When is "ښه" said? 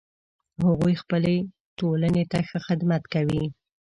2.47-2.59